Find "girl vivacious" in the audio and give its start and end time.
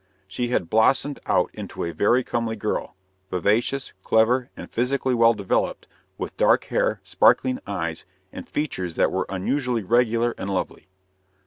2.55-3.93